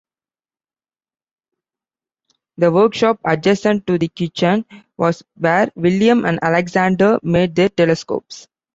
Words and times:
The 2.57 2.71
workshop, 2.71 3.19
adjacent 3.23 3.85
to 3.85 3.99
the 3.99 4.07
kitchen, 4.07 4.65
was 4.97 5.21
where 5.35 5.71
William 5.75 6.25
and 6.25 6.39
Alexander 6.41 7.19
made 7.21 7.53
their 7.53 7.69
telescopes. 7.69 8.47